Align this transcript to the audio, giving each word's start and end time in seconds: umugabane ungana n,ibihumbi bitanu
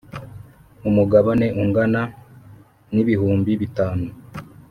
umugabane 0.89 1.45
ungana 1.61 2.01
n,ibihumbi 2.93 3.51
bitanu 3.61 4.07